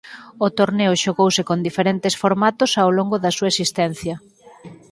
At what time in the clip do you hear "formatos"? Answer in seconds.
2.23-2.71